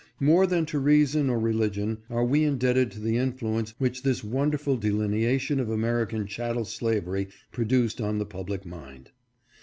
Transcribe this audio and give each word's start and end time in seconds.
More 0.19 0.47
than 0.47 0.65
to 0.65 0.79
reason 0.79 1.29
or 1.29 1.37
religion 1.37 1.99
are 2.09 2.25
we 2.25 2.43
indebted 2.43 2.89
to 2.93 2.99
the 2.99 3.17
influence 3.17 3.75
which 3.77 4.01
this 4.01 4.23
wonderful 4.23 4.75
delineation 4.75 5.59
of 5.59 5.69
American 5.69 6.25
chattel 6.25 6.65
slavery 6.65 7.27
produced 7.51 8.01
on 8.01 8.17
the 8.17 8.25
public 8.25 8.65
mind. 8.65 9.11